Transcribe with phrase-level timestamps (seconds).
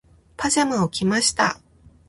[0.35, 1.59] パジャマを着ました。